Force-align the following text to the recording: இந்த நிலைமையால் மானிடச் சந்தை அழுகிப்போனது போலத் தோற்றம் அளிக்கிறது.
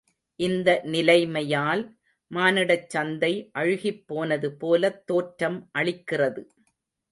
இந்த 0.39 0.69
நிலைமையால் 0.85 1.83
மானிடச் 2.31 2.89
சந்தை 2.89 3.31
அழுகிப்போனது 3.59 4.49
போலத் 4.57 5.01
தோற்றம் 5.05 5.69
அளிக்கிறது. 5.79 6.43